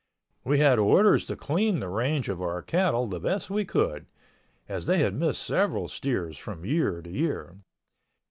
We 0.43 0.57
had 0.57 0.79
orders 0.79 1.27
to 1.27 1.35
clean 1.35 1.79
the 1.79 1.87
range 1.87 2.27
of 2.27 2.41
our 2.41 2.63
cattle 2.63 3.05
the 3.05 3.19
best 3.19 3.51
we 3.51 3.65
could, 3.65 4.07
as 4.67 4.87
they 4.87 4.97
had 4.97 5.13
missed 5.13 5.43
several 5.43 5.87
steers 5.89 6.39
from 6.39 6.65
year 6.65 7.03
to 7.03 7.09
year. 7.11 7.57